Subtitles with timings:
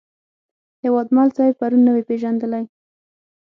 [0.83, 2.63] هیوادمل صاحب پرون نه وې پېژندلی.